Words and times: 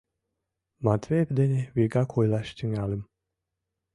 Матвеев 0.85 1.29
дене 1.39 1.61
вигак 1.75 2.09
ойлаш 2.19 2.47
тӱҥальым. 2.57 3.01